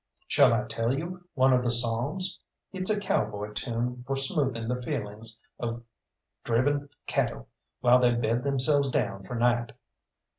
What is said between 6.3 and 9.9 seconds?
driven cattle while they bed themselves down for night.